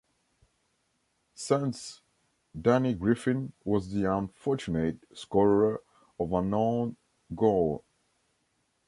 [1.35, 2.01] Saints'
[2.59, 5.79] Danny Griffin was the unfortunate scorer
[6.19, 6.95] of an own
[7.35, 7.83] goal.